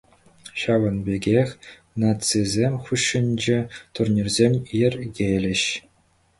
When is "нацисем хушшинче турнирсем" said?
2.05-4.53